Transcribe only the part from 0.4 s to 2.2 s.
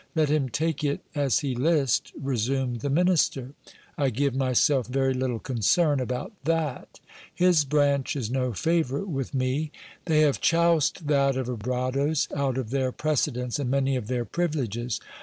take it as he list,